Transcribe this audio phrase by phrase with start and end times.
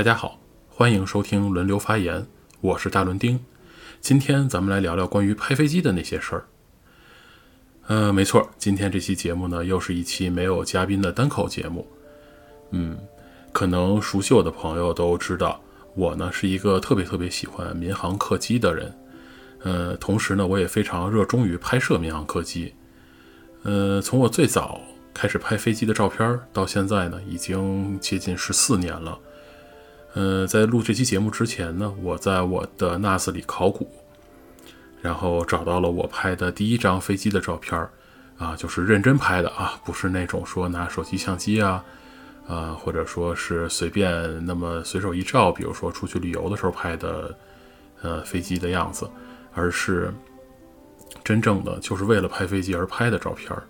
[0.00, 0.40] 大家好，
[0.70, 2.26] 欢迎收听轮流发言，
[2.62, 3.38] 我是大伦丁。
[4.00, 6.46] 今天咱们来聊聊关于拍飞机的那些事儿。
[7.86, 11.86] 呃，没错，今天这期节目呢，又是一期没有嘉宾的单口节目。
[12.70, 12.96] 嗯，
[13.52, 15.60] 可能熟悉我的朋友都知道，
[15.94, 18.98] 我呢是一个特别特别喜欢民航客机的人。
[19.64, 22.72] 呃，同时呢，我也非常热衷于拍摄民航客机。
[23.64, 24.80] 呃，从我最早
[25.12, 29.18] 开始拍飞机的照片到现在呢，已经接近十四年了。
[30.14, 33.88] 呃，在录这期节目之前呢，我在我的 NAS 里考古，
[35.00, 37.90] 然后找到了我拍的第一张飞机的照片儿，
[38.36, 41.84] 啊，就是认真拍的啊，不是那种说拿手机相机啊，
[42.48, 47.32] 啊，或者说是随便那么随手一照，比如说出去旅游的时候拍的，
[48.02, 49.08] 呃，飞机的样子，
[49.54, 50.12] 而是
[51.22, 53.62] 真正的就是为了拍飞机而拍的照片儿。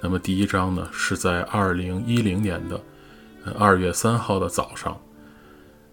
[0.00, 2.80] 那么第一张呢，是在二零一零年的
[3.58, 4.96] 二月三号的早上。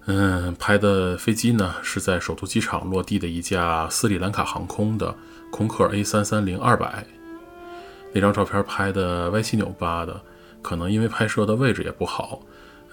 [0.10, 5.14] 嗯，拍的飞机呢是在首都机场落地的一架斯里兰卡航空的
[5.52, 7.06] 空客 A 三三零二百。
[8.14, 10.20] 那张照片拍的歪七扭八的，
[10.62, 12.40] 可能因为拍摄的位置也不好。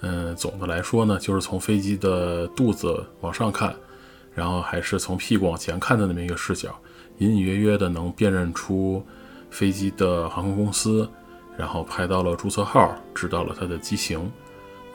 [0.01, 3.73] 嗯，总的来说呢，就是从飞机的肚子往上看，
[4.33, 6.77] 然后还是从屁股往前看的那么一个视角，
[7.19, 9.01] 隐隐约约的能辨认出
[9.49, 11.09] 飞机的航空公司，
[11.57, 14.29] 然后拍到了注册号，知道了它的机型。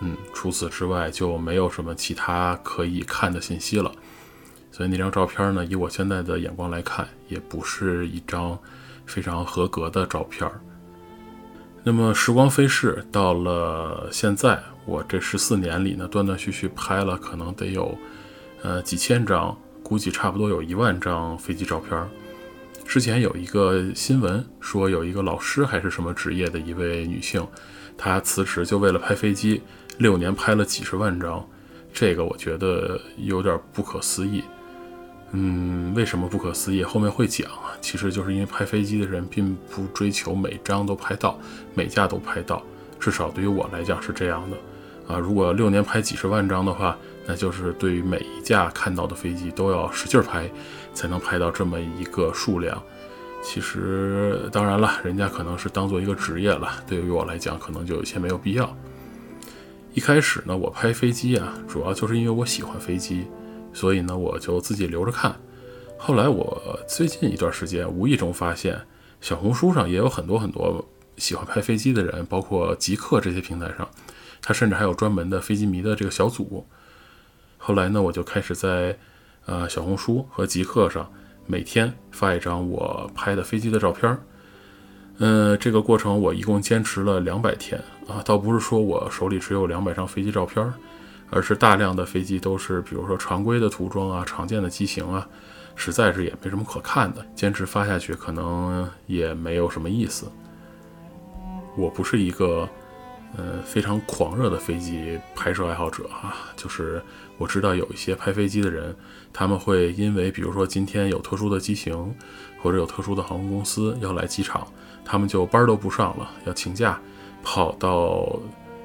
[0.00, 3.92] 嗯，除此之外就没有什么其他可以看的信息了。
[4.72, 8.58] 所以那张照片呢，以我现在的眼光来看，也不是一张
[9.04, 10.50] 非常合格的照片。
[11.82, 17.96] 那么时光飞逝，到了现在，我这十四年里呢，断断续续拍了可能得有
[18.62, 22.08] 呃几千张，估计差不多有一万张飞机照片。
[22.86, 27.46] 之前有一个新闻说，有一个老师还是什么职业的一位女性，
[27.96, 29.60] 她辞职就为了拍飞机。
[30.00, 31.47] 六年拍了几十万张，
[31.93, 34.43] 这个我觉得有点不可思议。
[35.33, 36.83] 嗯，为什么不可思议？
[36.83, 37.47] 后面会讲。
[37.83, 41.38] 其实就是因为拍飞机的人并不追求每张都拍到，
[41.75, 42.62] 每架都拍到。
[42.99, 45.19] 至少对于我来讲是这样的啊。
[45.19, 46.97] 如果六年拍几十万张的话，
[47.27, 50.50] 那就是对于每一架看到的飞机都要使劲拍，
[50.94, 52.82] 才能拍到这么一个数量。
[53.43, 56.71] 其实当然了，人家可能是当做一个职业了。
[56.87, 58.75] 对于我来讲，可能就有些没有必要。
[59.92, 63.26] 一开始呢，我拍飞机啊，主要就是因为我喜欢飞机，
[63.72, 65.34] 所以呢，我就自己留着看。
[65.98, 68.80] 后来我最近一段时间无意中发现，
[69.20, 73.88] 小红书上也有很多很多喜欢拍飞机的人，包括极客这些平台上，
[74.40, 76.64] 他甚至还有专门的飞机迷的这个小组。
[77.58, 78.96] 后来呢，我就开始在
[79.46, 81.12] 呃小红书和极客上
[81.46, 84.22] 每天发一张我拍的飞机的照片儿。
[85.22, 90.72] 嗯，这个过程我一共坚持了两百天啊，倒不是说我手里只有两百张飞机照片，
[91.28, 95.28] 而是大量的飞机都是，比如说常规的涂装啊、常见的机型啊，
[95.76, 100.26] 实在是也没什么可看的，坚持发下去可能也没有什么意思。
[101.76, 102.66] 我不是一个，
[103.37, 107.02] 呃，非常狂热的飞机拍摄爱好者啊，就是
[107.37, 108.97] 我知道有一些拍飞机的人，
[109.34, 112.14] 他们会因为比如说今天有特殊的机型，
[112.62, 114.66] 或者有特殊的航空公司要来机场。
[115.10, 116.97] 他们就班都不上了，要请假
[117.43, 118.38] 跑到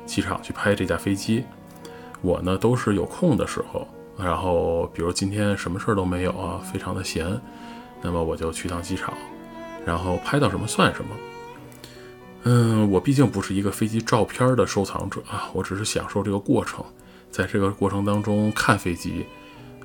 [0.07, 1.45] 机场去拍这架飞机。
[2.23, 3.87] 我呢都是有空的时候，
[4.17, 7.39] 然后比如今天什么事儿都没有啊，非常的闲，
[8.01, 9.13] 那么我就去趟机场，
[9.85, 11.11] 然后拍到什么算什么。
[12.45, 16.83] 嗯，我毕竟不是一个飞机照片的收藏者啊，我只是享受这个过程，
[17.29, 19.27] 在这个过程当中看飞机，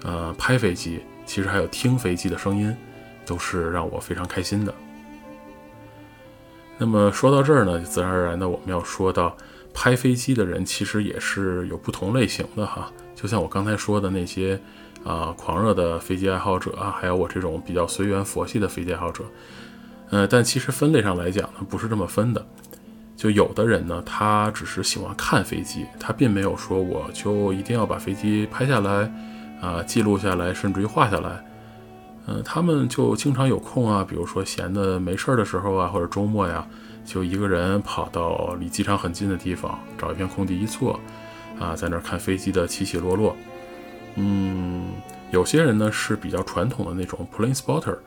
[0.04, 2.74] 呃，拍飞机，其实还有听飞机的声音，
[3.26, 4.74] 都是让我非常开心的。
[6.80, 9.36] 那么说到这儿呢，自然而然的我们要说到
[9.74, 12.90] 拍飞机的人，其实也是有不同类型的哈。
[13.14, 14.58] 就像我刚才说的那些
[15.04, 19.22] 啊狂热的飞机爱好者啊，还有我这种比较随缘佛系的飞机爱好者，
[20.08, 22.42] 呃，但其实分类上来讲呢，不是这么分的。
[23.14, 29.12] 就有的人呢，他只是喜欢看飞机，他并没有说我就一定要把飞机拍下来
[29.60, 31.44] 啊，记录下来，甚至于画下来。
[32.30, 36.64] 嗯，他们就经常有空啊，比如说闲的没事儿的时候啊，或者周末呀，
[37.04, 41.00] 就一个人跑到离机场很近的地方，找一片空地一坐，
[41.58, 43.34] 啊，在那儿看飞机的起起落落。
[44.14, 44.92] 嗯，
[45.32, 47.98] 有些人呢是比较传统的那种 plane spotter，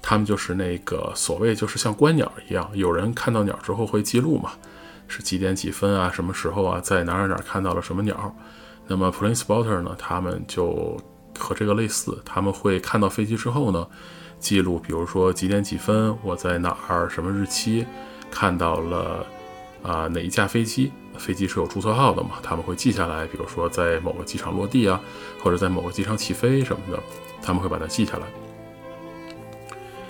[0.00, 4.50] 他们就是那个所谓就是像观鸟一样，有人看到鸟之后会记录嘛，
[5.06, 8.34] 是几点几分啊，什么时候啊，在哪儿哪儿看到了什么鸟。
[8.88, 11.00] 那么 plane spotter 呢，他们就。
[11.38, 13.86] 和这个类似，他们会看到飞机之后呢，
[14.38, 17.86] 记录，比如说几点几分，我在哪儿，什么日期，
[18.30, 19.26] 看到了
[19.82, 25.00] 啊哪一架飞机，飞机是有注册号的嘛，他们会记下来，比如说在某个机场落地啊，
[25.42, 27.02] 或者在某个机场起飞什么的，
[27.42, 28.26] 他们会把它记下来。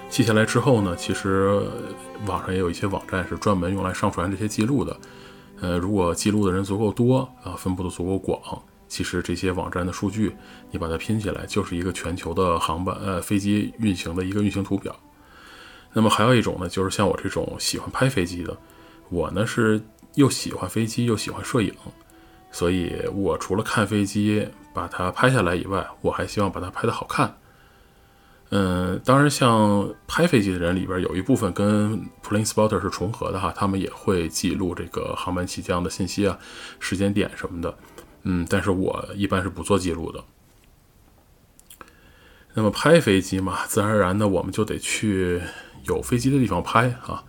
[0.08, 1.62] 记下来之后呢，其实
[2.26, 4.94] 网上也有一些网站是专门用来上传这些记录的。
[5.62, 10.36] 呃，如果记录的人足够多啊，分布的足够广，其实这些网站的数据
[10.70, 14.94] 你把它拼起来，就是一个全球的航班呃飞机运行的一个运行图表。
[15.94, 18.54] 那么还有一种呢，就是像我这种喜欢拍飞机的，
[19.08, 19.80] 我呢是
[20.16, 21.74] 又喜欢飞机又喜欢摄影，
[22.50, 27.38] 所以我除了看飞机把它拍下来以外，我还希望把它拍得好看。
[28.50, 36.38] 嗯，当然，像拍飞机的人里边有一部分跟 plane spotter 是重合的哈，他们也会记录这个航班起降的信息啊、
[36.78, 37.74] 时间点什么的。
[38.24, 40.24] 嗯，但是我一般是不做记录的。
[42.54, 45.40] 那么拍飞机嘛，自然而然的我们就得去
[45.84, 47.24] 有飞机的地方拍啊。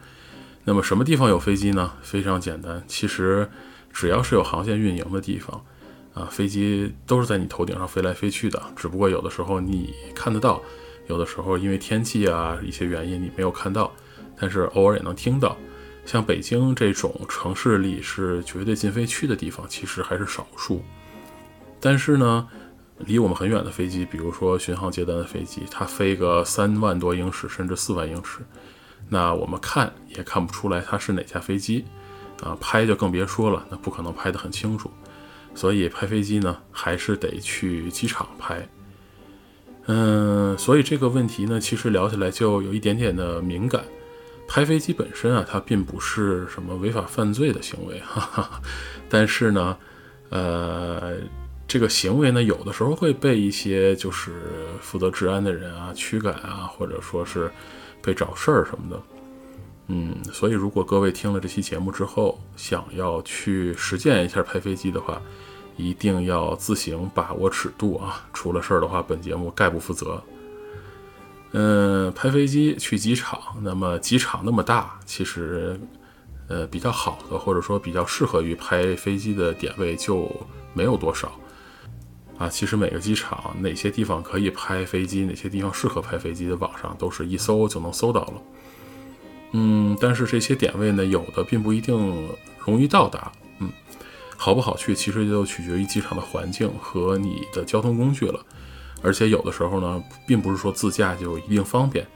[0.65, 1.93] 那么什么地方有飞机呢？
[2.01, 3.49] 非常简单，其实
[3.91, 5.65] 只要是有航线运营的地方
[6.13, 10.61] 啊，飞机都是在你头顶上飞来飞去的，只不过有的时候你看得到。
[11.07, 13.93] 有的时候因为天气啊一些原因你没有看到，
[14.37, 15.57] 但是偶尔也能听到。
[16.05, 20.83] 像北京这种城市里是绝对禁飞区的地方，其实还是少数。
[21.79, 22.47] 但是呢，
[22.99, 28.39] 离我们很远的飞机，比如说巡航接单的飞机，它飞个三万多英尺甚至四万英尺，
[29.09, 31.85] 那我们看也看不出来它是哪架飞机
[32.41, 34.91] 啊，拍就更别说了，那不可能拍得很清楚。
[35.55, 38.67] 所以拍飞机呢，还是得去机场拍。
[39.85, 43.83] 嗯，所以这个问题呢，其实聊起来就有一点点的敏感。
[44.53, 48.61] 拍飞机本身啊，它并不是什么违法犯罪的行为，哈哈。
[49.09, 49.75] 但是呢，
[50.29, 51.15] 呃，
[51.67, 54.43] 这个行为呢，有的时候会被一些就是
[54.79, 57.51] 负责治安的人啊驱赶啊，或者说是
[57.99, 59.01] 被找事儿什么的。
[59.87, 65.19] 嗯，所以如果各位听了这期节目之后，想要去实践一下拍飞机的话，
[65.77, 68.23] 一定要自行把握尺度啊！
[68.33, 70.23] 出了事儿的话，本节目概不负责。
[71.55, 75.79] 嗯，拍飞机去机场，那么机场那么大，其实，
[76.47, 80.29] 呃，比较好的或者说比较适合于拍飞机的点位就
[80.73, 81.31] 没有多少
[82.39, 82.49] 啊。
[82.49, 88.33] 其实每个机场哪些地方可以拍飞机，哪些地方适合拍飞机的，网上都是一搜就能搜到了。
[89.51, 92.27] 嗯，但是这些点位呢，有的并不一定
[92.65, 93.31] 容易到达。
[93.59, 93.69] 嗯
[94.35, 98.43] 好不好去，其实就取决于机场的环境和你的交通工具了。
[99.03, 102.07] 而且有的时候呢，并不是说自驾就一定方便。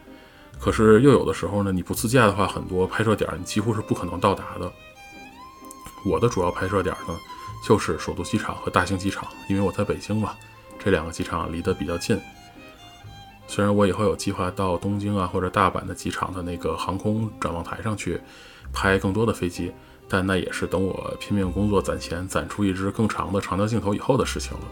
[0.59, 4.71] 可是又有的时候呢，你不自驾的话，很多拍摄点你几乎是不可能到达的。
[6.05, 7.15] 我的主要拍摄点呢，
[7.63, 10.33] 就是首都机场和大兴机场，因为我在北京嘛，
[10.79, 12.19] 这两个机场离得比较近。
[13.47, 18.19] 虽然我以后有计划到东京啊或者大阪的机场的那个航空展望台上去
[18.73, 19.71] 拍更多的飞机。
[20.09, 24.63] 但那也是等我拼命工作攒钱，攒出一支更长的长焦镜头以后的事情了。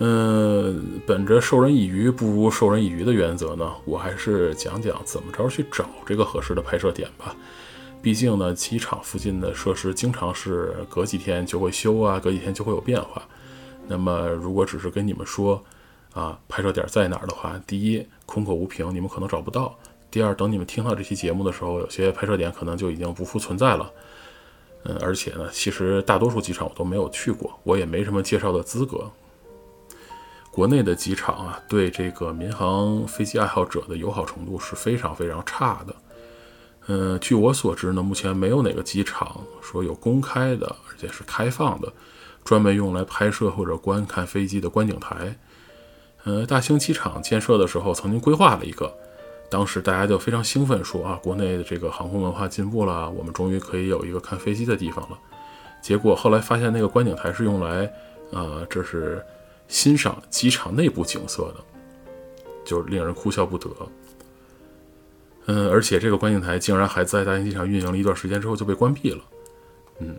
[0.00, 7.34] 嗯，本着授人以鱼不如授人以渔的原则呢，我还是讲讲怎么着去找这个合适的拍摄点吧。
[8.00, 13.20] 毕竟呢，机场附近的设施经常是隔几天就会修啊，隔几天就会有变化。
[13.88, 15.60] 那么如果只是跟你们说
[16.12, 19.76] 啊，拍摄点在哪儿的话，第一空口无凭，你们可能找不到。
[20.12, 23.90] 第二，等你们听到这期节目的时候，有些拍摄点可能就已经不复存在了。
[24.84, 29.10] 嗯，而且呢，其实大多数机场我都没有去过，我也没什么介绍的资格。
[30.58, 35.94] 国内的机场啊，对这个民航飞机爱好者的友好程度是非常非常差的。
[36.88, 41.92] 嗯，据我所知呢，目前没有哪个机场说有公开的，而且是开放的，
[42.42, 45.38] 专门用来拍摄或者观看飞机的观景台。
[46.24, 48.92] 呃，大兴机场建设的时候曾经规划了一个。
[49.48, 55.16] 当时大家就非常兴奋，说啊，国内的这个航空文化进步了，我们终于可以有一个看飞机的地方了。
[55.80, 57.88] 结果后来发现，那个观景台是用来，
[58.32, 59.24] 呃，这是
[59.68, 61.64] 欣赏机场内部景色的，
[62.64, 63.70] 就是令人哭笑不得。
[65.46, 69.20] 嗯，而且这个观景台竟然还在大兴机场运营了一段时间之后就被关闭了。
[69.98, 70.18] 嗯，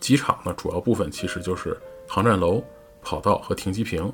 [0.00, 2.62] 机场呢，主要部分其实就是航站楼、
[3.02, 4.12] 跑道和停机坪。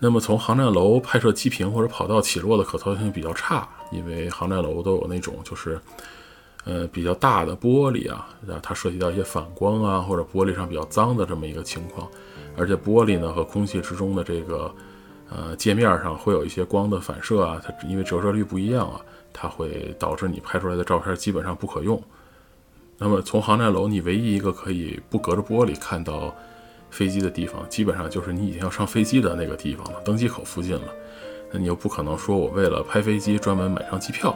[0.00, 5.80] 那么从航站楼拍摄机坪或者跑道起落的可操作性比较差，因为航站楼都有那种就是，
[6.64, 8.28] 呃比较大的玻璃啊，
[8.62, 12.08] 它涉及到一些反光啊，或者玻璃上比较脏的这么一个情况，
[12.58, 14.74] 而且玻璃呢和空气之中的这个
[15.30, 19.00] 呃界面上会有一些光的反射啊，它因为折射率不一样啊，
[19.32, 22.02] 它会导致你拍出来的照片基本上不可用。
[22.98, 26.34] 那么从航站楼，你唯一一个可以不隔着玻璃看到。
[26.90, 30.88] 飞机的地方基本上就是你已经要上飞机的那个地方了，登机口附近了。
[31.52, 34.34] 那你又不可能说我为了拍飞机专门买张机票，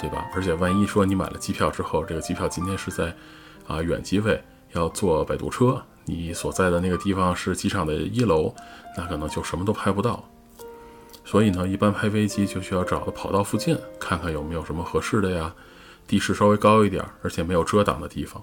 [0.00, 0.26] 对吧？
[0.34, 3.14] 而且万一说你买了机票之后，这个机票今天是在
[3.66, 8.54] 啊，远机位要坐摆渡车，你所在的那个地方是机场的一楼，
[8.96, 10.24] 那可能就什么都拍不到。
[11.24, 15.54] 所以呢，一般拍飞机就需要找个跑道附近，看看有没有什么合适的呀，
[16.08, 18.42] 地势稍微高一点，而且没有遮挡的地方。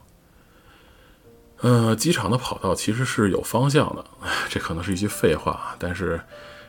[1.62, 4.06] 呃，机场的跑道其实是有方向的，
[4.48, 6.22] 这可能是一句废话，但是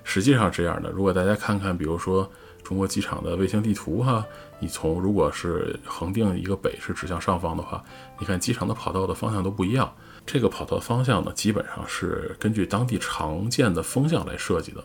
[0.02, 0.90] 实际上这样的。
[0.90, 2.28] 如果大家看看，比如说
[2.64, 4.24] 中国机场的卫星地图哈，
[4.58, 7.84] 你从如果是恒定一个北是指向上方的话，
[8.18, 9.92] 你看机场的跑道的方向都不一样。
[10.30, 14.84] 这个跑道方向呢，基本上是根据当地常见的风向来设计的。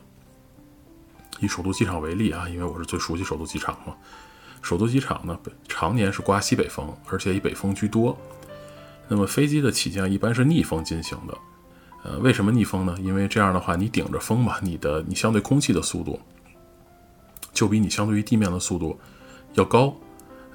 [1.42, 3.94] 以首都机场为例啊，因为我是最熟悉首都机场嘛。
[4.62, 8.18] 首都机场呢，常年是刮西北风，而且以北风居多。
[9.10, 11.38] 那么飞机的起降一般是逆风进行的，
[12.06, 12.98] 呃，为什么逆风呢？
[13.02, 16.18] 因为这样的话，你顶着风嘛，你的你相对空气的速度
[17.52, 18.98] 就比你相对于地面的速度
[19.56, 19.94] 要高。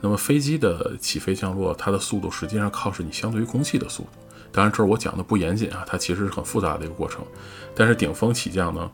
[0.00, 4.08] 那么飞机的起飞降落，它的速度实际上靠是你相对于空气的速度。
[4.58, 7.24] 当然，这儿我讲的不严谨啊，它其实是很复杂的一个过程。
[7.76, 8.90] 但是顶风起降呢，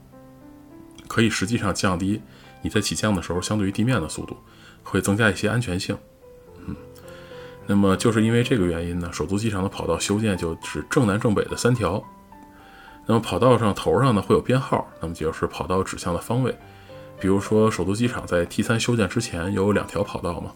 [1.09, 2.21] 可以实际上降低
[2.61, 4.37] 你在起降的时候相对于地面的速度，
[4.83, 5.97] 会增加一些安全性。
[6.67, 6.77] 嗯
[7.67, 12.05] 那么就是因为这个原因呢，首都机场的跑道修建就是正南正北的三条。
[13.07, 16.55] 那么跑道上头上呢会有编号，那么就是跑道指向的方位。
[17.19, 20.53] 比如说首都机场在 T 三修建之前有两条跑道嘛，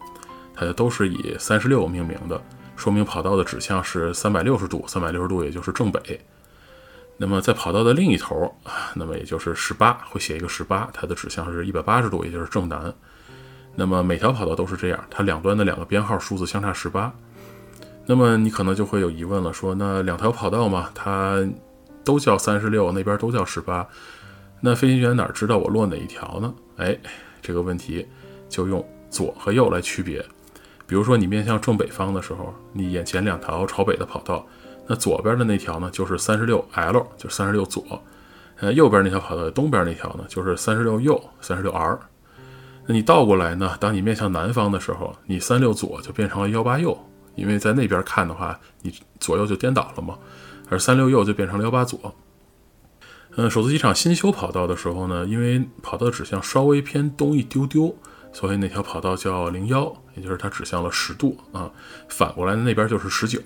[0.54, 2.38] 它都是以三十六命名的，
[2.78, 6.20] 说明跑道的指向是三百六十度，三百六十度也就是正北。
[7.16, 8.54] 那么在跑道的另一头，
[8.94, 12.94] 那么也就是十八，会写一个十八，它的指向是一百八十度，也就是正南。
[13.74, 17.12] 那么每条跑道都是这样，它两端的两个编号数字相差十八。
[18.06, 21.44] 那么你可能就会有疑问了，说那两条跑道嘛，它
[22.04, 23.84] 都叫三十六，那边都叫十八，
[24.60, 26.54] 那飞行员哪知道我落哪一条呢？
[26.76, 26.96] 哎，
[27.42, 28.06] 这个问题
[28.48, 30.24] 就用左和右来区别。
[30.88, 34.44] 比如说你面向正北方的时候，你眼前两条朝北的跑道，
[34.86, 38.02] 那左边的那条呢就是三十六 L，就是三十六左。
[38.60, 42.00] 呃，右边那条跑道东边那条呢就是三十六右，三十六 R。
[42.86, 43.76] 那你倒过来呢？
[43.78, 46.98] 当你面向南方的时候，你三六左就变成了幺八右，
[47.34, 48.90] 因为在那边看的话，你
[49.20, 50.18] 左右就颠倒了嘛。
[50.70, 52.14] 而三六右就变成了幺八左。
[53.36, 57.94] 嗯，首都机场新修跑道的时候呢，因为跑道指向稍微偏东一丢丢，
[58.32, 61.70] 所以那条跑道叫零幺，也就是它指向了十度啊。
[62.08, 63.40] 反过来那边就是十九。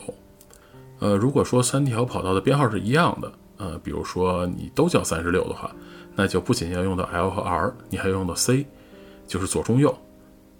[0.98, 5.70] 呃，如果说三条跑道的编号是一样的，呃，比如说你都叫三十六的话，
[6.16, 8.66] 那就不仅要用到 L 和 R，你还要用到 C。
[9.24, 9.96] 就是左中右，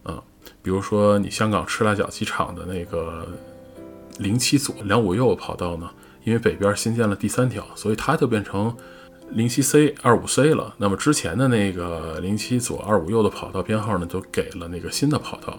[0.05, 0.23] 嗯，
[0.63, 3.29] 比如说你香港赤腊角机场的那个
[4.19, 5.91] 零七左两五右跑道呢，
[6.25, 8.75] 因为北边新建了第三条，所以它就变成
[9.31, 10.75] 零七 C 二五 C 了。
[10.79, 15.59] 那么之前的那个零七左二五右的跑道编号呢，就给了那个新的跑道。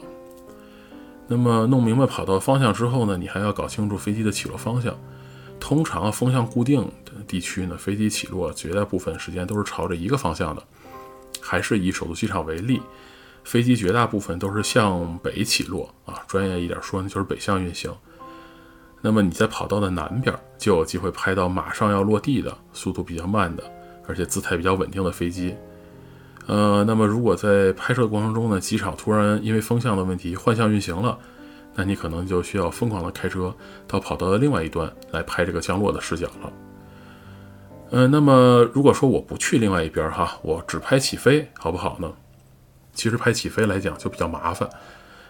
[1.35, 4.95] 那么弄明白跑道方向之后呢，你还要搞清楚飞机的起落方向。
[5.59, 10.61] 通常风向固定的地区呢，飞机起落绝大部分时间都是朝着一个方向的。
[11.41, 12.79] 还是以首都机场为例，
[13.43, 17.91] 飞机绝大部分都是向北起落啊，专业一点说呢，就是北向运行。
[19.01, 23.63] 那么你在跑道的南边就有机会拍到马上要落地的速度比较慢的，
[24.07, 25.55] 而且姿态比较稳定的飞机。
[26.45, 31.17] 呃，那么如果在拍摄过程中呢，机场突然因为风向的问题换向运行了，
[31.73, 33.55] 那你可能就需要疯狂的开车
[33.87, 36.53] 到跑道的另外一端来拍这个降落的视角了。
[37.91, 42.11] 嗯，那么如果说我不去另外一边哈，我只拍起飞，好不好呢？
[42.93, 44.69] 其实拍起飞来讲就比较麻烦。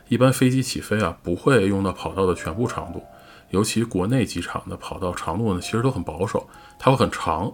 [0.10, 3.04] 一般飞机起飞啊，不会用到跑道的全部长度，
[3.52, 6.48] 尤其国内机场的跑道长度呢，其实都很保守，
[6.80, 7.54] 它会很长，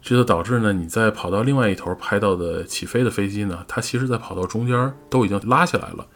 [0.00, 6.06] 这就导致呢，你在跑道另外一头拍到的起飞的飞机呢，它其实在跑道中间都已经拉起来了，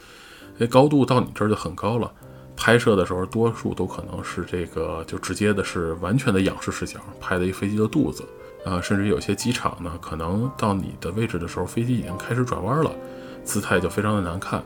[0.58, 2.10] 那高度到你这儿就很高了。
[2.54, 8.22] 拍摄的时候，多数都可能是这个，就直接的是完全的仰视视角拍的一飞机的肚子，
[8.64, 12.92] 啊，甚至有些机场呢，可能到你的位置的时候，飞机已经开始转弯了，
[13.42, 14.62] 姿态就非常的难看，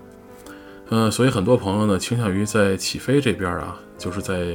[0.91, 4.55] 嗯，所以很多朋友呢，倾向于在起飞这边啊，就是在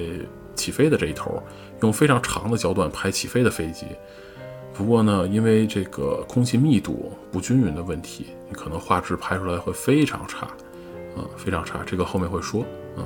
[0.53, 1.41] 起飞的这一头，
[1.82, 3.88] 用非常长的焦段拍起飞的飞机。
[4.82, 10.48] 不过呢，因为这个空气密度不均匀的问题，你可能画质拍出来会非常差，
[11.16, 12.66] 啊，非常差，这个后面会说，
[12.98, 13.06] 嗯。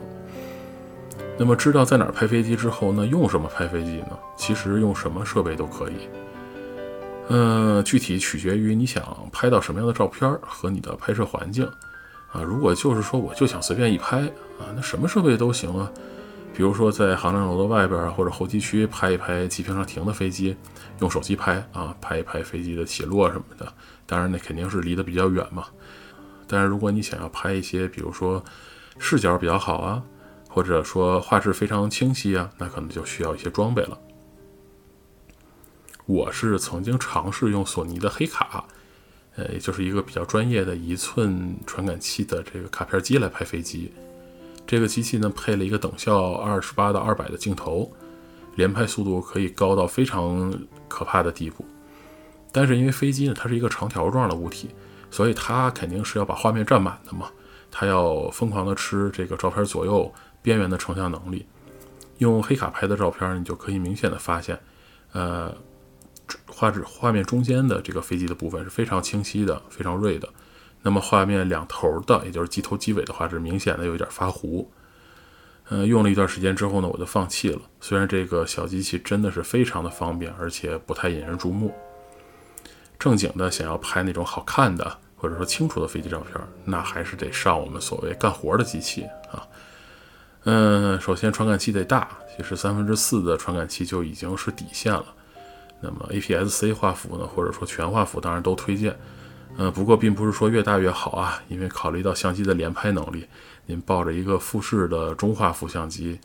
[1.38, 4.18] 那么知道在哪儿拍飞机之后，那用什么拍飞机呢？
[4.38, 6.08] 其实用什么设备都可以。
[7.28, 9.04] 嗯，具体取决于你想
[9.34, 11.70] 拍到什么样的照片和你的拍摄环境
[12.32, 12.42] 啊。
[12.42, 14.22] 如果就是说我就想随便一拍
[14.60, 15.92] 啊，那什么设备都行啊。
[16.56, 20.56] 比如说在航站楼的外边或者候机区拍一拍机坪上停的飞机，
[21.00, 23.74] 用手机拍啊，拍一拍飞机的起落什么的。
[24.06, 25.66] 当然那肯定是离得比较远嘛。
[26.48, 28.44] 但是如果你想要拍一些，比如说
[28.98, 30.02] 视角比较好啊。
[30.48, 34.00] 或者说画质非常清晰啊，那可能就需要一些装备了。
[36.06, 38.64] 我是曾经尝试用索尼的黑卡，
[39.36, 43.92] 呃，也就是一个比较专业的一寸传感器的这个卡片机来拍飞机。
[44.66, 47.92] 这个机器呢，配了一个等效二十八到二百的镜头，
[48.56, 50.54] 连拍速度可以高到非常
[50.88, 51.66] 可怕的地步。
[52.52, 54.70] 但是因为飞机呢，它是一个长条状的物体，
[55.12, 57.30] 所以它肯定是要把画面占满的嘛，
[57.70, 61.46] 它要疯狂的吃这个照片左右边缘的成像能力。
[62.18, 64.60] 用黑卡拍的照片，你就可以明显的发现，
[65.12, 65.54] 呃。
[66.48, 70.28] 画质画面中间的这个飞机的部分是非常清晰的，非常锐的。
[70.86, 74.72] 那么画面两头的，也就是机头机尾的画质，明显的有一点发糊。
[75.70, 77.60] 嗯，用了一段时间之后呢，我就放弃了。
[77.82, 81.74] 虽然这个小机器真的是非常的方便，而且不太引人注目。
[83.00, 89.42] 正经的想要拍那种好看的或者说清楚的飞机照片，那还是得上我们所谓干活的机器啊。
[90.44, 95.06] 嗯，首先传感器得大，其实三分之四的传感器就已经是底线了。
[95.82, 98.96] 那么 APS-C 画幅呢，或者说全画幅，当然都推荐。
[99.58, 103.26] 嗯，不过并不是说越大越好啊，因为考虑到相机的连拍能力，
[103.66, 106.20] 您抱着一个富士的中画幅相机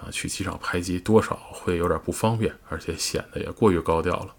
[0.00, 4.34] 啊去机场拍机，多少会有点不方便，而且显得也过于高调了。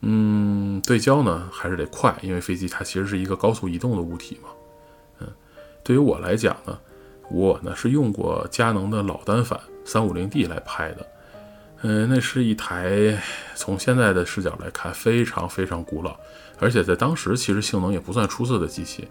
[0.00, 4.48] 嗯，对焦呢还是得快，因为飞机它其实是一个高速移动的物体嘛。
[5.20, 5.28] 嗯，
[5.84, 6.76] 对于我来讲呢，
[7.30, 11.06] 我呢是用过佳能的老单反 350D 来拍的。
[11.86, 13.22] 嗯，那是一台
[13.54, 16.16] 从现在的视角来看非常非常古老，
[16.58, 19.06] 而且在当时其实性能也不算出色的机器。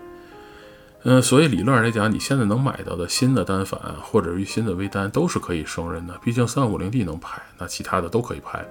[1.04, 6.18] 嗯，所以理论上来讲，你现在能买到的新的单反或者是新的微单都是可以胜任的。
[6.24, 8.66] 毕竟 350D 能拍，那其他的都可以拍。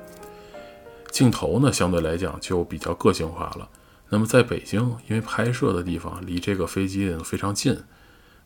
[1.13, 3.69] 镜头呢，相对来讲就比较个性化了。
[4.09, 7.79] 那么在北京，因为拍摄的地方离这个飞机非常近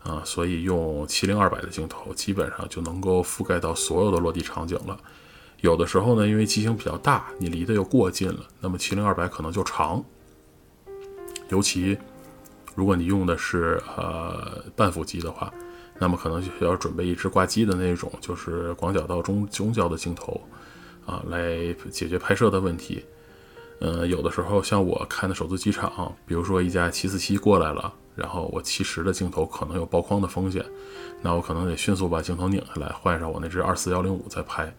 [0.02, 4.98] 啊，所以用70-200的镜头基本上就能够覆盖到所有的落地场景了。
[5.60, 10.04] 有的时候呢，因为机型比较大，你离得又过近了，那么七零二百可能就长。
[11.48, 11.96] 尤其
[12.74, 15.52] 如果你用的是呃半幅机的话，
[15.98, 20.40] 那么可能就需要准备一支挂机的那种，就是广角到中中焦的镜头
[21.06, 23.04] 啊，来解决拍摄的问题。
[23.80, 30.64] 嗯，有的时候像我看的首都机场，比如说一架七四七过来了，然后我七十的镜头可能有曝光的风险，
[31.22, 34.74] 那我可能得迅速把镜头拧下来，换上我那只二四幺零五再拍。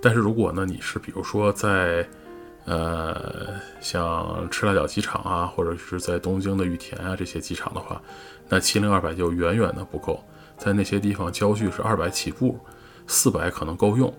[0.00, 2.08] 但是如果呢，你是比如说在，
[2.66, 8.00] 呃，像赤腊角机场啊，或者是在东京的羽田啊这些机场的话，
[8.48, 10.22] 那七零二百就远远的不够。
[10.56, 12.58] 在那些地方，焦距是二百起步，
[13.06, 14.12] 四百可能够用。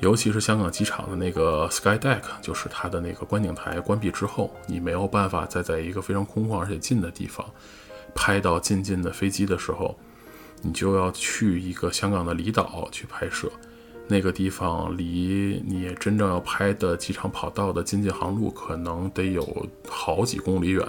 [0.00, 7.46] 尤其是香港机场的那个 Sky Deck，就是它的那个观景台关闭之后，你没有办法再在一个非常空旷而且近的地方
[8.14, 9.96] 拍到近近的飞机的时候，
[10.62, 13.50] 你就要去一个香港的离岛去拍摄。
[14.06, 20.86] 那个地方离你真正要拍的机场跑道的经济航路可能得有好几公里远，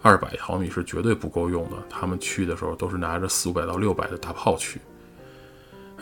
[0.00, 1.76] 二百毫米是绝对不够用的。
[1.90, 4.80] 他们去的时候都是拿着四五百到六百的大炮去。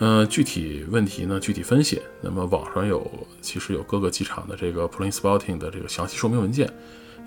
[0.01, 2.03] 嗯，具体问题呢，具体分析。
[2.21, 6.71] 那么网上有其实有各个机场的这个 plane spotting 的这个详细说明文件。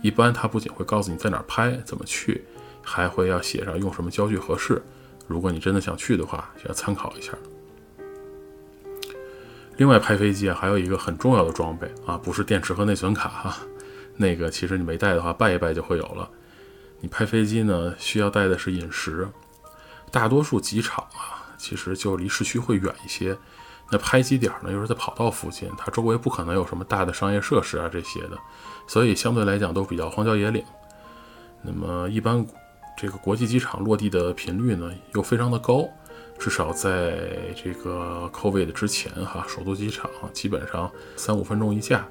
[0.03, 2.43] 一般它不仅会告诉你在哪儿拍、怎么去，
[2.83, 4.79] 还会要写上用什么焦距合适。
[5.25, 7.31] 如果你真的想去的话，要参考一下。
[9.77, 13.57] 另外，拍飞机啊，还有一个很重要的装备啊，不是电池和内存卡哈，
[14.15, 16.27] 那个其实你没带的话，拜一拜就会有了。
[16.99, 19.27] 你拍飞机呢，需要带的是饮食。
[20.09, 23.37] 大多数机场啊，其实就离市区会远一些，
[23.91, 28.37] 那拍机点呢又是在跑道附近，它周围不可能有什么大的商业设施啊这些的，
[28.87, 30.63] 所以相对来讲都比较荒郊野岭。
[31.61, 32.43] 那么一般
[32.97, 35.87] 这个国际机场落地的频率呢，又非常的高。
[36.39, 37.17] 至少在
[37.55, 42.07] 这个 COVID 之前，哈，首都机场基本上三五分钟一架。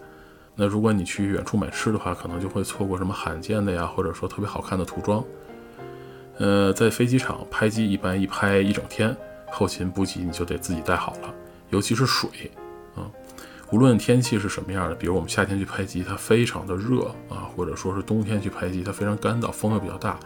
[0.54, 5.22] 那如果你去远处买吃的话，可能就会错过什么罕见的呀，或者说特别好看的涂装。
[6.38, 9.16] 呃，在飞机场拍机，一般一拍一整天，
[9.50, 11.34] 后勤补给你就得自己带好了，
[11.70, 12.28] 尤其是水，
[12.94, 13.08] 啊，
[13.70, 20.18] 无论天气是什么样的，比如我们夏天去拍机，它非常的热啊，或者说是冬天去拍机，它非常干燥，风又比较大，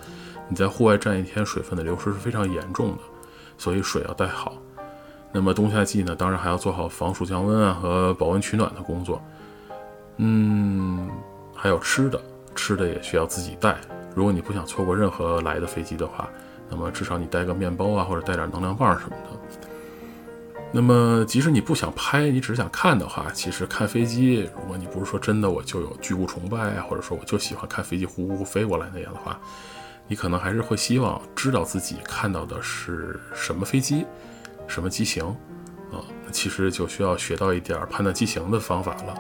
[0.49, 3.03] 你在户外站一天，水分的流失是非常严重的。
[3.61, 4.55] 所以水要带好，
[5.31, 9.23] 那么冬夏季呢，当然还要做好防暑降温啊和保温取暖的工作。
[10.17, 11.11] 嗯，
[11.55, 12.19] 还有吃的，
[12.55, 13.77] 吃的也需要自己带。
[14.15, 16.27] 如果你不想错过任何来的飞机的话，
[16.71, 19.67] 那么至少你带个面包啊，或者带点能量棒什么的。
[20.73, 29.39] 那么即使你不想拍，你只是想看的话，其实看飞机，如果你不是说真的我就有巨物崇拜，或者说我就喜欢看飞机呼呼飞过来那样的话。
[30.11, 34.05] 你可能还是会希望知道自己看到的是什么飞机，
[34.67, 35.25] 什么机型，
[35.93, 39.15] 啊，其实就需要学到一点判断机型的方法了。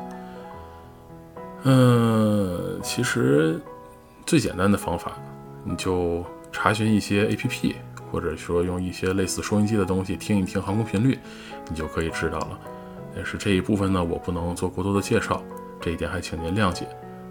[1.62, 3.60] 嗯，其实
[4.26, 5.12] 最简单的方法，
[5.62, 7.76] 你就查询一些 APP，
[8.10, 11.16] 或者说用一些类似收音机的东西听一听航空频率，
[11.68, 12.58] 你就可以知道了。
[13.14, 15.40] 但是这一部分呢，我不能做过多的介绍，
[15.80, 16.88] 这一点还请您谅解。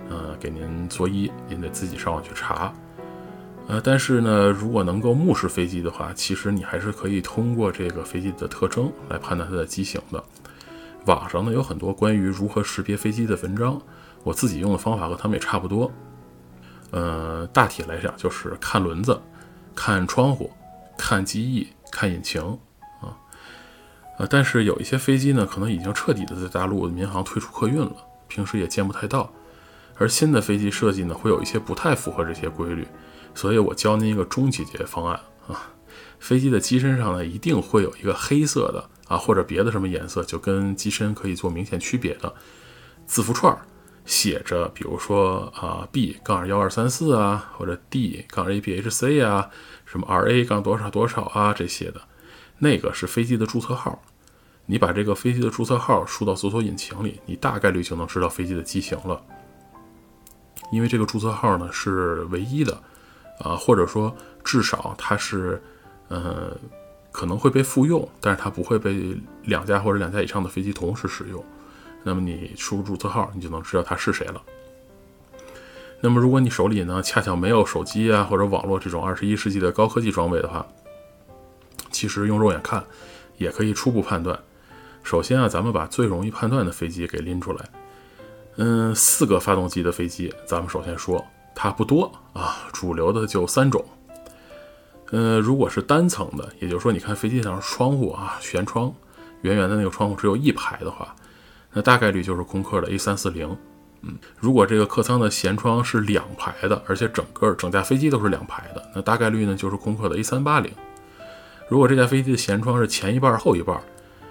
[0.10, 2.74] 呃，给您作揖，您得自己上网去查。
[3.70, 10.24] 呃，但是呢，如果能够目视飞机的话，其实你还是可以通过这个飞机的特征来判断它的机型的。
[11.06, 13.80] 网上呢有很多关于如何识别飞机的文章，
[14.24, 15.92] 我自己用的方法和他们也差不多。
[16.90, 19.22] 呃，大体来讲就是看轮子、
[19.76, 20.52] 看窗户、
[20.98, 22.42] 看机翼、看引擎
[23.02, 23.14] 啊。
[24.18, 27.96] 呃，但是有一些飞机呢，可能已经彻底的在大陆民航退出客运了，
[28.28, 29.32] 平时也见不太到。
[29.96, 32.88] 而新的飞机设计呢，会有一些不太符合这些规律，
[33.40, 35.72] 所以我教您一个终极解决方案啊。
[36.20, 42.36] 飞机的机身上呢，一定会有一个黑色的啊，或者别的什么颜色，就跟机身可以做明显区别的
[43.06, 43.58] 字符串，
[44.04, 49.50] 写着，比如说啊 B 杠幺二三四啊，或者 D 杠 A B H C 啊，
[49.86, 52.02] 什么 R A 杠多少多少啊这些的，
[52.58, 54.04] 那个是飞机的注册号。
[54.66, 59.22] 你把这个飞机的注册号输到搜索引擎里，你大概率就能知道飞机的机型了。
[60.74, 62.80] 因为这个注册号呢是唯一的，
[63.40, 65.62] 啊，或者说至少它是，
[66.08, 66.56] 呃，
[67.12, 71.44] 可能会被复用，但是它不会被两家或者两家以上的飞机同时使用。
[72.04, 74.42] 那么你输入注册号，你就能知道它是谁了。
[76.02, 80.66] 那么如果你手里呢恰巧没有手机啊或者网络这种二十一世纪的高科技装备的话，
[81.92, 82.82] 其实用肉眼看
[83.38, 84.40] 也可以初步判断。
[85.04, 87.70] 首先啊，咱们把最容易判断的飞机给拎出来。
[88.58, 91.26] 嗯，四个发动机的飞机，咱们首先说
[91.62, 93.84] 它不多啊，主流的就三种。
[95.12, 98.94] 嗯，如果是单层的，也就是说，你看飞机上窗户啊，舷窗，
[99.42, 101.14] 圆圆的那个窗户只有一排的话，
[101.74, 103.58] 那大概率就是空客的 A 三四零。
[104.04, 110.72] 嗯，如果这个客舱的舷窗是两排的，而且整个整架飞机都是两排的，那大概率呢就是空客的 A 三八零。
[111.68, 113.78] 如果这架飞机的舷窗是前一半后一半，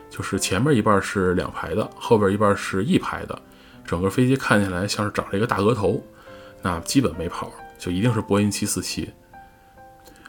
[0.09, 3.39] 就是前面一半是两排的，后边一半是一排的。
[3.85, 6.03] 整个飞机看起来像是长了一个大额头，
[6.63, 9.09] 那基本没跑，就一定是波音747。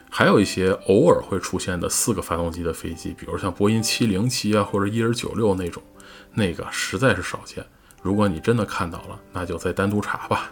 [0.08, 5.82] 还有一些偶尔会出现的四个发动机的飞机，比如像波音707啊，或者伊尔96那种，
[6.34, 7.64] 那个实在是少见。
[8.02, 10.50] 如果你真的看到了，那就再单独查吧。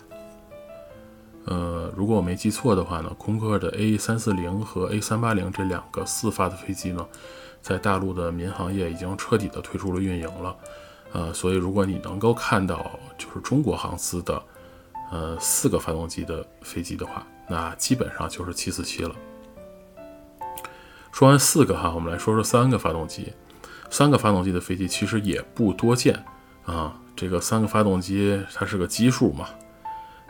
[1.47, 7.05] 呃，如果我没记错的话呢，空客的 A340 和 A380 这两个四发的飞机呢，
[7.62, 10.57] 在大陆的民航业已经彻底的退出了运营了。
[11.12, 14.41] 呃，所以如果你能够看到就是中国航司的，
[15.11, 19.14] 呃，四个发动机的飞机的话，那基本上就是七四七了。
[21.12, 23.33] 说完四个哈，我们来说说三个发动机。
[23.90, 26.23] 三个发动机的飞机其实也不多见
[26.64, 26.94] 啊。
[27.16, 29.49] 这个三个发动机它是个基数嘛，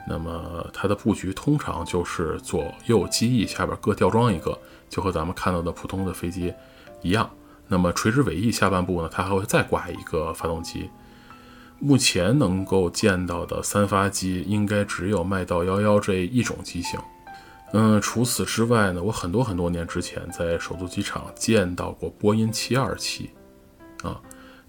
[0.08, 4.56] 那么它的布局通常就是左右机翼下边各吊装一个，
[4.88, 6.54] 就和咱们看到的普通的飞机
[7.02, 7.28] 一样。
[7.66, 10.88] 那么垂直尾翼下半部呢，它还会再挂一个发动机。
[11.80, 16.98] 目前能够见到的三发机应该只有麦道幺幺这一种机型。
[17.72, 23.30] 嗯，除此之外呢，我很多很多年之前在首都机场见到过波音七二七，
[24.02, 24.18] 啊，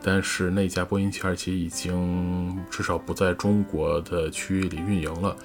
[0.04, 5.36] 但是那架波音七二七已经至少不在中国的区域里运营了，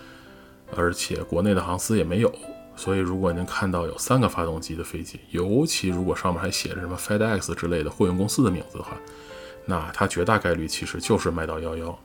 [0.74, 2.34] 而且国内的航司也没有。
[2.76, 8.96] 所以，如果您看到有三个发动机的飞机，尤其如果上面还写着什么 FedEx 之类的货运公司的名字的话，
[9.66, 11.98] 那它绝大概率其实就是麦道幺幺。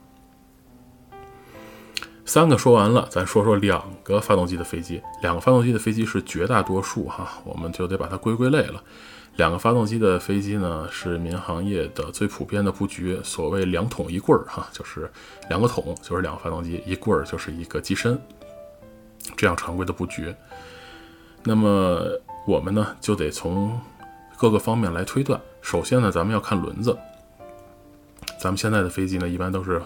[2.25, 5.01] 三个说完了，咱说说两个发动机的飞机。
[5.21, 8.83] 两个发动机的飞机是绝大多数哈，我们就得把它归归类了。
[9.35, 15.09] 两个发动机的飞机呢，是民航业的最普遍的布局，所谓两桶一柜儿哈，就是
[15.49, 18.19] 两个桶就是两个发动机，一柜儿就是一个机身。
[19.35, 20.35] 这样常规的布局，
[21.43, 22.05] 那么
[22.45, 23.79] 我们呢就得从
[24.37, 25.39] 各个方面来推断。
[25.61, 26.95] 首先呢，咱们要看轮子。
[28.39, 29.81] 咱们现在的飞机呢，一般都是，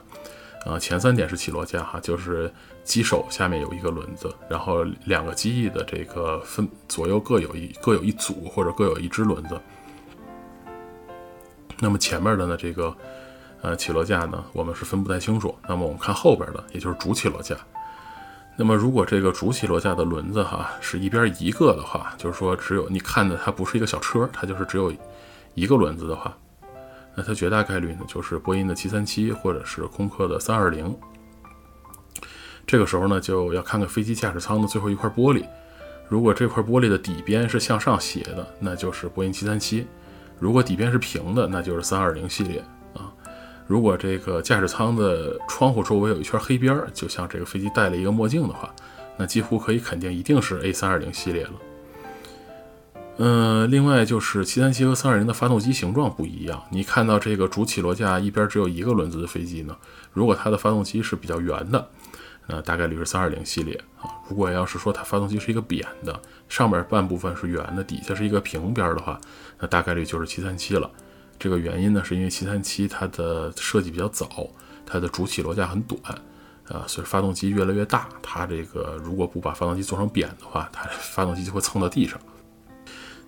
[0.65, 9.59] 呃，前三点是起落架哈，就是机手下面有一个轮子，然后两个机翼的这个分左右各有一各有一组或者各有一只轮子。
[11.79, 12.95] 那么前面的呢，这个
[13.61, 15.53] 呃起落架呢，我们是分不太清楚。
[15.67, 17.57] 那么我们看后边的，也就是主起落架。
[18.55, 24.93] 那么，如果这个主起落架的轮子哈是一边一个的话，就是说只有你看的它不是一个小车，它就是只有
[25.55, 26.37] 一个轮子的话，
[27.15, 30.95] 那它绝大概率呢就是波音的七三七或者是空客的三二零。
[32.65, 35.45] 这个时候呢就要看看飞机驾驶舱的最后一块玻璃，
[36.07, 39.85] 如果这块玻璃的底边是向上斜的，那就是波音737；
[40.39, 43.11] 如果底边是平的，那就是320系列啊。
[43.67, 48.73] 如果这个驾驶舱的窗户周围有一圈黑边，就像这个飞机戴了一个墨镜的话，
[49.17, 51.53] 那几乎可以肯定一定是 A320 系列了。
[53.17, 56.63] 嗯，另外就是737和320的发动机形状不一样。
[56.71, 59.77] 你看到这个主起落架一边只有一个轮子的飞机呢，
[60.11, 61.87] 如果它的发动机是比较圆的，
[62.47, 64.09] 那大概率是320系列啊。
[64.27, 69.21] 如果要是说它发动机是一个扁的，上面半部分是圆的，底下是一个平边的话，
[69.59, 70.89] 那大概率就是737了。
[71.37, 74.47] 这个原因呢，是因为737它的设计比较早，
[74.87, 75.99] 它的主起落架很短，
[76.67, 82.19] 啊，所以发动机越来越大，它这个如果不把发动机做成扁的话，它发动机就会蹭到地上。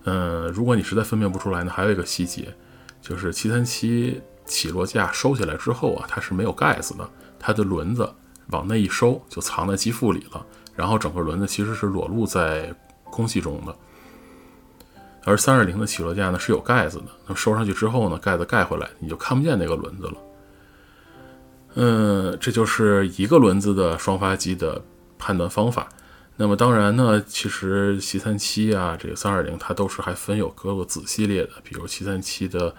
[0.06, 2.54] 嗯，如果你实在分辨不出来呢，还有一个细节，
[3.02, 8.08] 就是737起落架收起来之后啊，它是没有盖子的，它的轮子
[8.50, 12.72] 往内一收就藏在机腹里了，然后整个轮子其实是裸露在
[13.10, 13.74] 空气中的。
[15.24, 20.14] 而320的起落架呢是有盖子的，那收上去之后呢，盖子盖回来，你就看不见那个轮子了。
[21.74, 24.80] 嗯，这就是一个轮子的双发机的
[25.18, 25.88] 判断方法。
[26.38, 32.74] 那么当然呢，其实七三七啊，这个三二零它都是还分有各个子系列的，比如七三七的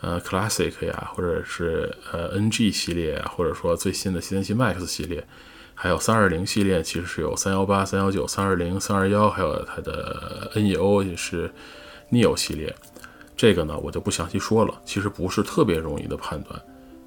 [0.00, 5.24] 呃 Classic 呀，或者是呃 NG 系列啊，或者说最新的七三七 MAX 系列，
[5.74, 11.52] 还有三二零系列，其实是有三幺八、三幺九、三二零、三二幺，还有它的 NEO 也是
[12.10, 12.74] Neo 系列。
[13.36, 16.60] 这个呢，我就不详细说了，其实不是特别容易的判断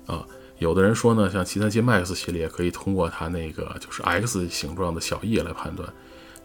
[0.05, 0.25] 啊。
[0.61, 5.91] 有的人说呢，像七三七 MAX 系列可以通过它那个就是 X 形状的小翼来判断，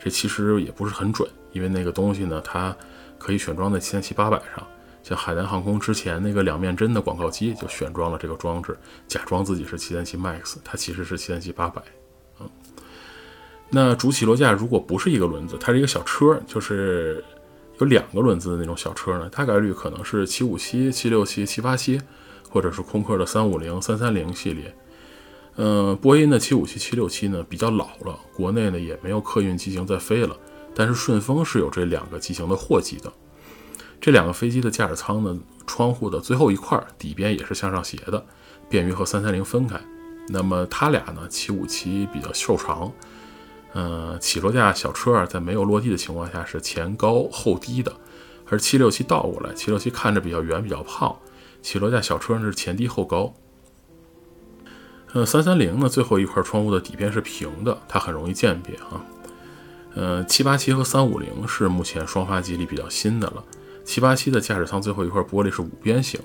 [0.03, 2.75] 这其实也不是很准，因为那个东西呢，它
[3.19, 4.67] 可以选装在七三七八百上。
[5.03, 8.75] 像海南航空之前那个两面针的广告机就选装了这个装置，
[9.07, 11.83] 假装自己是七三七 MAX，它其实是七三七八百。
[12.41, 12.49] 嗯，
[13.69, 17.23] 那主起落架如果不是一个轮子，它是一个小车，就是
[17.81, 22.01] 有两个轮子的那种小车呢，大概率可能是七五七、七六七、七八七。
[22.51, 24.75] 或者是空客的三五零、三三零系列，
[25.57, 30.37] 嗯，波音的七五七、七六七呢比较老了，国内呢也没有客运机型在飞了。
[30.75, 33.13] 但是顺丰是有这两个机型的货机的。
[33.99, 38.23] 这两个飞机的驾驶舱呢，窗户的最后一块底边也是向上斜的，
[38.69, 39.81] 便于和三三零分开。
[40.29, 42.93] 那么它俩呢，七五七比较瘦长，
[43.73, 47.91] 嗯，起落架小车啊，在没有落地的情况下是前高后低的，
[48.51, 51.17] 而七六七倒过来，七六七看着比较圆、比较胖。
[51.67, 53.35] 起落架小车是前低后高，
[55.13, 59.05] 呃，三三零呢最后一块窗户的底边是平的，它很容易鉴别啊。
[59.97, 63.43] 呃，七八七和三五零是目前双发机里比较新的了。
[63.85, 66.21] 七八七的驾驶舱最后一块玻璃是五边形，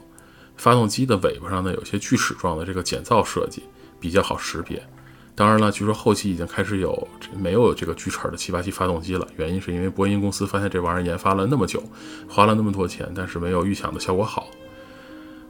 [0.57, 3.63] 发动机的尾巴上呢有些锯齿状的这个减噪设计，
[3.99, 4.87] 比较好识别。
[5.33, 11.81] 当然了，据说后期已经开始有没有这个锯齿的七八七发动机了，原因是因为波音公司发现这玩意儿研发了那么久，
[12.29, 14.47] 花了那么多钱，但是没有预想的效果好。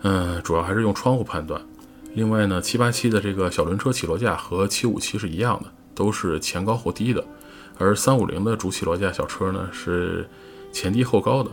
[0.04, 1.62] 嗯，主要还是用窗户判断。
[2.14, 7.24] 另外呢，七八七的这个小轮车起落架和七五七是一样的，都是前高后低的。
[7.78, 10.28] 而三五零的主起落架小车呢是
[10.72, 11.50] 前低后高的。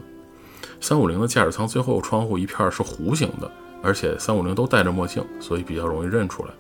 [0.81, 3.51] 三五零的驾驶舱最后窗户一片是弧形的，
[3.83, 6.51] 而且三五零都戴着墨镜，所以比较容易认出来。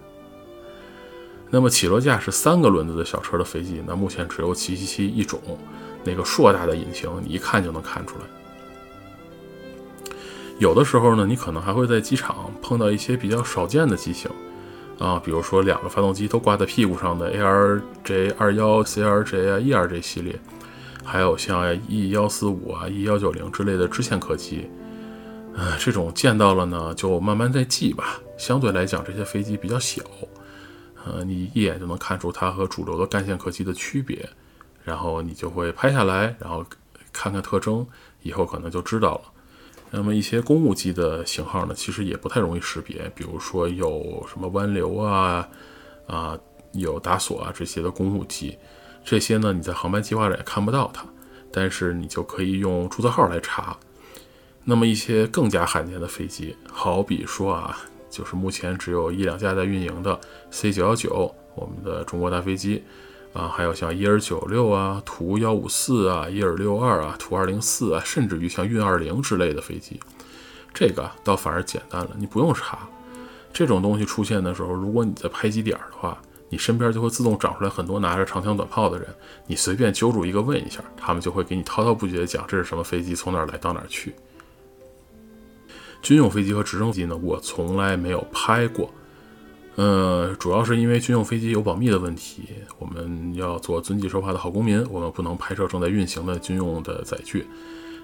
[1.51, 5.41] 那么起落架是三个轮子的小车的飞机，那目前只有七七七一种，
[6.05, 8.25] 那个硕大的引擎，你一看就能看出来。
[10.59, 14.29] 有的时候呢，你可能还会在机场碰到一些比较少见的机型，
[14.99, 20.39] 啊，比如说两个发动机都挂在屁股上的 ARJ 二幺、CRJ 啊、ERJ 系列，
[21.05, 24.69] 还有像 E 幺四五啊、E 幺九零之类的支线客机，
[25.57, 28.21] 啊，这种见到了呢，就慢慢再记吧。
[28.37, 30.03] 相对来讲，这些飞机比较小，
[31.05, 34.29] 呃，你一眼就能看出它和主流的干线客机的区别，
[34.83, 36.65] 然后你就会拍下来，然后
[37.13, 37.87] 看看特征，
[38.23, 39.21] 以后可能就知道了。
[39.91, 45.49] 那么一些公务机的型号呢，其实也不太容易识别，比如说有什么湾流啊，
[46.07, 46.39] 啊，
[46.73, 48.59] 有达索啊这些的公务机，
[49.03, 51.07] 这些呢你在航班计划上也看不到它，
[51.51, 53.77] 但是你就可以用注册号来查。
[54.65, 57.79] 那么一些更加罕见的飞机，好比说啊，
[58.11, 60.21] 就是目前只有一两架在运营的
[60.51, 62.85] C 九幺九，我们的中国大飞机。
[63.33, 70.01] 啊，还有像伊尔九六啊、图幺五四啊、伊尔六二啊、图二零四啊，甚至于像运二零之类的飞机，
[70.75, 72.89] 这个倒反而简单了，你不用查。
[73.53, 79.07] 这种东西出现的时候，如果你在拍机点的话，你身边就会自动长出来很多拿着长枪短炮的人，
[79.47, 84.15] 你随便揪住一个问一下，他们就会给你滔滔不绝地讲这是什么飞机，从哪儿来到哪儿去。
[86.01, 88.91] 军用飞机和直升机呢，我从来没有拍过。
[89.79, 92.49] 呃，主要是因为军用飞机有保密的问题，
[92.81, 97.47] 我们要做遵纪守法的好公民，我们不能拍摄正在运行的军用的载具。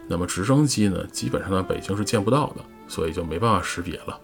[0.07, 4.17] 那么直升机呢，基本上在北京是见不到的，所以就没办法识别了。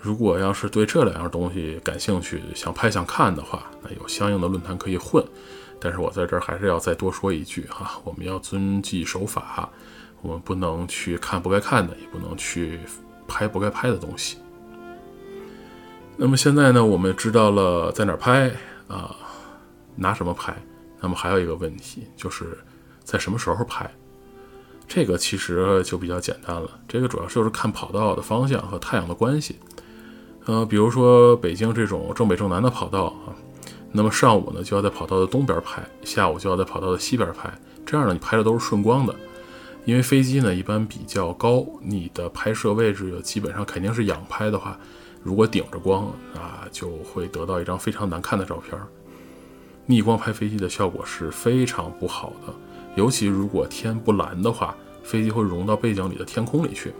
[0.00, 5.24] 如果要是对这两样东西感兴趣，想拍想看的话，那有相应的论坛可以混。
[5.78, 9.70] 但是我在这儿还是要再多说一句哈，我们要遵纪守法，
[10.20, 12.80] 我们不能去看不该看的，也不能去
[13.28, 14.38] 拍不该拍的东西。
[16.16, 18.50] 那么现在呢，我们知道了在哪儿拍
[18.86, 19.16] 啊，
[19.96, 20.54] 拿什么拍。
[21.00, 22.56] 那么还有一个问题，就是
[23.02, 23.90] 在什么时候拍？
[24.86, 26.70] 这个其实就比较简单了。
[26.86, 29.58] 这个主要就是看跑道的方向和太阳的关系。
[30.44, 33.34] 呃，比如说北京这种正北正南的跑道啊，
[33.90, 37.52] 那么上午呢就要在跑道的东边拍，下午就要在跑道的西边拍。
[37.84, 39.14] 这样呢，你拍的都是顺光的。
[39.84, 44.78] 因为飞机呢一般比较高，你的拍摄位置基本上肯定是仰拍的话。
[45.22, 48.78] 如果顶着光啊，就会得到一张非常难看的照片。
[49.86, 52.54] 逆光拍飞机的效果是非常不好的，
[52.96, 56.92] 尤其如果天不蓝的话，飞机会融到背景里的天空里去。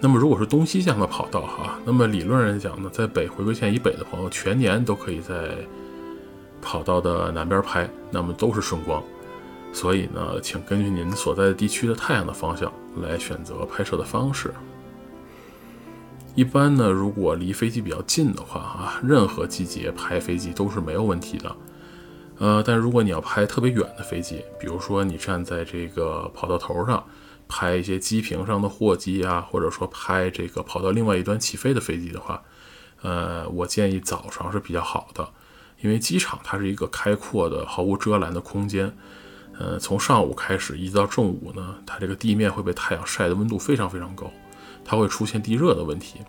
[0.00, 5.56] 那么如果是东西向的跑道哈，那么理论上讲呢，在北回归线以北的朋友全年都可以在
[6.60, 9.02] 跑道的南边拍，那么都是顺光。
[9.72, 14.52] 所以呢，请根据您所在的地区的太阳的方向来选择拍摄的方式。
[16.34, 21.54] 一般呢，如果离飞机比较近的话，啊，任何季节拍飞机都是没有问题的。
[22.38, 27.04] 呃，但如果你要拍特别远的飞机，比如说你站在这个跑道头上
[27.46, 32.42] 拍一些机坪上的货机啊，或者说拍这个跑到另外一端起飞的飞机的话，
[33.02, 35.28] 呃，我建议早上是比较好的，
[35.82, 38.96] 因为机场它是一个开阔的、毫无遮拦的空间。
[39.58, 44.32] 呃，从上午开始一直到正午呢，它这个地面会被太阳晒的温度非常非常高。
[44.84, 46.20] 它会出现地热的问题，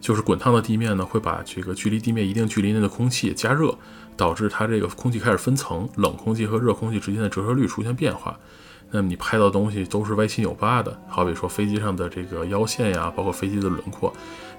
[0.00, 3.76] 就是滚烫的地面呢会把这个距离地面一定距离内的空气加热，
[4.16, 8.38] 导致它这个空气开始分层，冷空气和热空气之间的折射率出现变化。
[8.90, 14.12] 那么你拍到东西都是歪七扭八的，好比说飞机上的这个腰线呀，包括飞机的轮廓，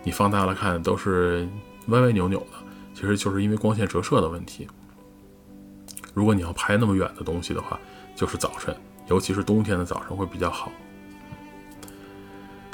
[0.04, 1.48] 你放大了看都是
[1.88, 2.58] 歪歪扭扭的，
[2.94, 4.68] 其实就是因为光线折射的问题。
[6.14, 7.80] 如果你要拍那么远的东西的话，
[8.16, 8.76] 就是早晨，
[9.08, 10.72] 尤其是冬天的早晨会比较好。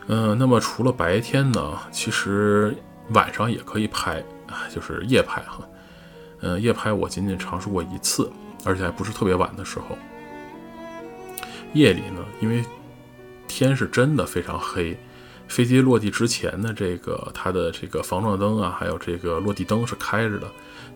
[0.08, 2.76] 嗯，那么除了白天呢，其实
[3.10, 4.24] 晚上也可以拍，
[4.74, 5.68] 就是夜拍哈。
[6.42, 8.30] 嗯，夜拍我仅仅尝试过一次，
[8.66, 9.98] 而且还不是特别晚的时候。
[11.74, 12.64] 夜里呢，因为
[13.48, 14.98] 天是真的非常黑，
[15.48, 20.48] 飞机落地之前呢，这个它的这个防撞灯啊，还有这个落地灯是开着的，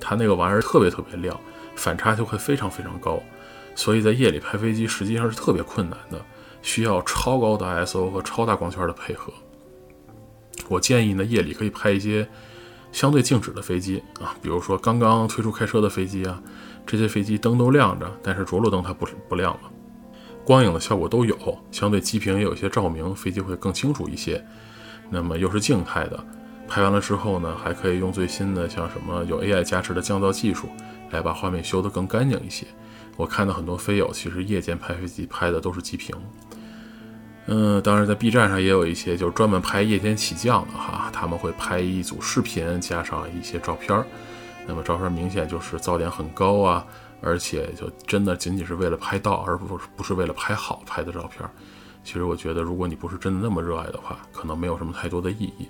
[0.01, 1.39] 它那个玩意儿特别特别亮，
[1.75, 3.23] 反差就会非常非常高，
[3.73, 6.23] 所以在夜里拍飞机实际上是特别困难的。
[6.61, 9.31] 需要超高的 ISO 和超大光圈的配合。
[10.67, 12.27] 我建议呢，夜里可以拍一些
[12.91, 16.41] 相对静止的飞机啊，比如说刚刚推出开车的飞机啊，
[16.85, 19.61] 这些飞机灯都亮着，但是着陆灯它不不亮了，
[20.43, 24.43] 光影的效果都有，相对机坪也有一些照明，飞机会更清楚一些。
[25.09, 26.25] 那么又是静态的，
[26.67, 30.67] 拍完了之后呢，还可以用最新的像什么有 AI 加持的降噪技术，
[31.11, 32.65] 来把画面修得更干净一些。
[33.15, 36.13] 我看到很多飞友其实夜间拍飞机拍的都是机坪。
[37.49, 44.05] 嗯，当然，在 B 站上也有一些就是专门拍夜间起降的哈，他们会拍一组视频加上一些照片儿，
[44.67, 46.85] 那么照片明显就是噪点很高啊，
[47.21, 51.49] 而且就真的仅仅是为了拍到，而不是不是为了拍好拍的照片。
[52.03, 55.67] 其实我觉得，如果你不是真的那么热爱的话，可能没有什么太多的意义。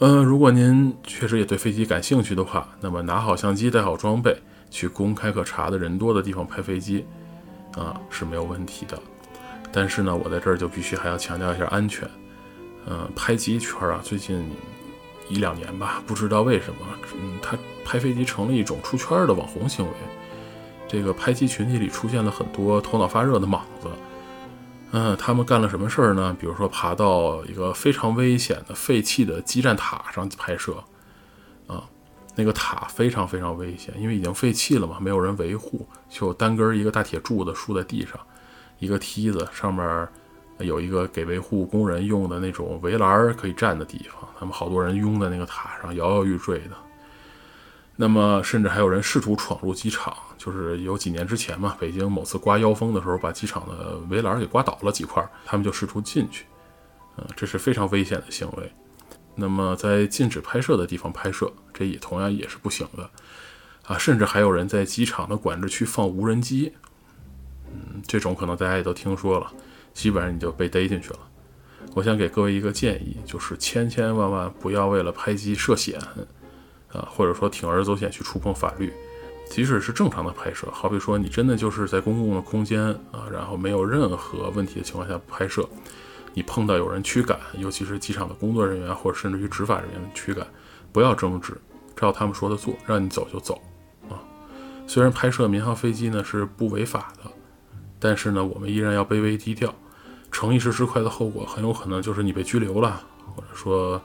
[0.00, 4.34] 嗯，如果您确实也对飞机感兴趣的话，那么拿好相机，带好装备，
[4.70, 7.04] 去公开可查的人多的地方拍飞机，
[7.76, 8.98] 啊是没有问题的。
[9.74, 12.08] 但是呢，我在这儿就必须还要强调一下安全。
[12.86, 14.48] 嗯，拍机圈啊，最近
[15.28, 19.92] 一两年吧，不知道为什么，嗯，他拍飞机成了一种出圈的网红行为。
[20.86, 23.88] 这个拍机群体里出现了很多头脑发热的莽子。
[24.92, 26.36] 嗯，他们干了什么事儿呢？
[26.38, 30.76] 比如说爬到一个非常危险的废弃的基站塔上拍摄。
[31.66, 31.82] 啊，
[32.36, 38.20] 那个塔非常非常危险，因为已经废弃了嘛，没有人维护，就单根一个大铁柱子竖在地上。
[38.78, 40.08] 一个梯子上面
[40.58, 46.76] 有一个给维护工人用的那种围栏可以站的地方，他们好多人拥在那个塔上摇摇欲坠的。
[47.96, 56.44] 那么甚至还有人试图闯入机场，就是有几年之前嘛，北京某次刮妖风的时候，把机场的围栏给刮倒了几块，他们就试图进去，
[57.16, 58.72] 嗯，这是非常危险的行为。
[59.36, 63.08] 那么在禁止拍摄的地方拍摄，这也同样也是不行的
[63.86, 63.96] 啊！
[63.96, 66.72] 甚至还有人在机场的管制区放无人机。
[67.74, 69.52] 嗯，这种可能大家也都听说了，
[69.92, 71.18] 基本上你就被逮进去了。
[71.94, 76.00] 我想给各位一个建议，就是千千万万不要为了拍机涉险，
[76.92, 78.92] 啊，或者说铤而走险去触碰法律。
[79.50, 82.80] 即使是正常的拍摄，好比说你真的就是在公共的空间
[83.12, 85.68] 啊，然后没有任何问题的情况下拍摄，
[86.32, 90.46] 你碰到有人驱赶，尤其是机场的工作人员或者甚至于执法人员驱赶，
[90.90, 91.54] 不要争执，
[91.94, 93.60] 照他们说的做，让你走就走
[94.08, 94.16] 啊。
[94.86, 97.30] 虽然拍摄民航飞机呢是不违法的，
[98.04, 99.74] 但是呢我们依然要卑微低调。
[100.30, 103.02] 逞一时之快的后果，很有可能就是你被拘留了，
[103.34, 104.02] 或者说，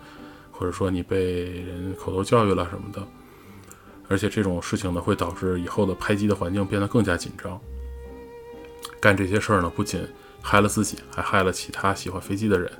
[0.51, 3.05] 或者说你被人口头教育了什么的。
[4.07, 7.59] 而且这种事情呢，会导致以后的拍机的环境变得更加紧张。
[9.01, 10.07] 干这些事儿呢，不仅
[10.41, 12.71] 害了自己，还害了其他喜欢飞机的人。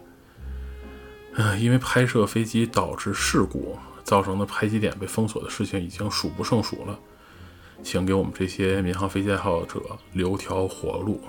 [1.33, 6.99] 嗯，因为拍摄飞机导致事故造成的拍机点被封锁的事情已经数不胜数了，
[7.83, 9.81] 请给我们这些民航飞机爱好者
[10.13, 11.21] 留条活路。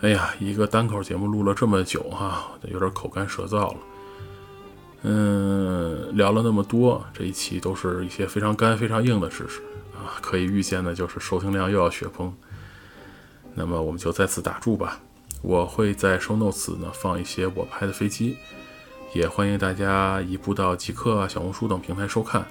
[0.00, 3.76] 哎呀，一个单口节目录了这么久哈，有点口干舌燥了。
[5.02, 9.60] 嗯，聊了那么多，这一期都是一些非常干、非常硬的知识
[9.94, 12.32] 啊，可以预见的就是收听量又要雪崩。
[13.54, 15.00] 那么我们就在此打住吧。
[15.40, 18.36] 我会在收 notes 呢放一些我拍的飞机，
[19.12, 22.46] 也欢迎大家移步到极客、小红书等平台收看。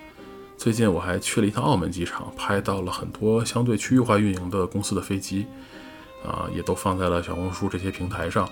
[0.61, 5.47] 最近我还去了一趟澳门机场，拍到了很多相对区域化运营的公司的飞机。
[6.23, 8.47] 啊，也都放在了小红书这些平台上。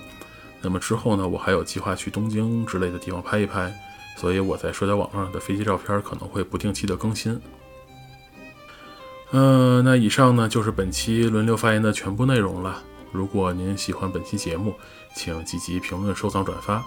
[0.60, 3.72] 那么之后呢，我还有计划去东京之类的地方拍一拍，
[4.18, 7.40] 所以我在社交网上的飞机照片可能会不定期的更新。
[9.30, 12.82] 嗯，那以上呢就是本期轮流发言的全部内容了。
[13.12, 14.74] 如果您喜欢本期节目，
[15.14, 16.84] 请积极评论、收藏、转发。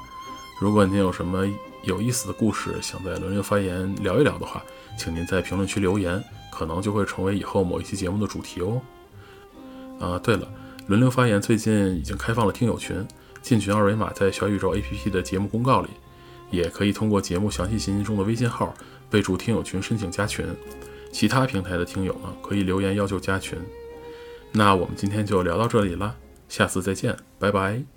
[0.61, 1.47] 如果您有什么
[1.83, 4.63] 有意思的故事想在轮流发言聊一聊的话，
[4.97, 8.81] 请您在评论区留言，可能就会成为以后某一期节目的主题哦。
[10.01, 10.49] 啊，对了。
[10.89, 13.07] 轮流发言最近已经开放了听友群，
[13.41, 15.89] 进群二维码在小宇宙 APP 的节目公告里，
[16.51, 18.75] 也可以通过节目详细信息中的微信号
[19.09, 20.45] 备注听友群申请加群。
[21.13, 23.59] 其他平台的听友呢，可以留言要求加群。
[24.51, 26.17] 那我们今天就聊到这里了，
[26.49, 27.92] 下次再见，拜拜。